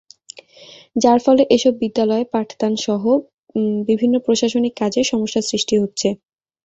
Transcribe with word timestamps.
যার 0.95 1.19
ফলে 1.25 1.43
এসব 1.55 1.73
বিদ্যালয়ে 1.81 2.25
পাঠদানসহ 2.33 3.03
বিভিন্ন 3.89 4.15
প্রশাসনিক 4.25 4.73
কাজে 4.81 5.01
সমস্যার 5.11 5.43
সৃষ্টি 5.51 5.75
হচ্ছে। 5.77 6.07